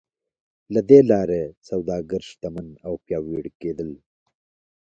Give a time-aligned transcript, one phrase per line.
[0.73, 3.89] له دې لارې سوداګر شتمن او پیاوړي کېدل.